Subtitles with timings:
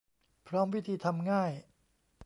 [0.47, 1.51] พร้อมวิธีทำง่าย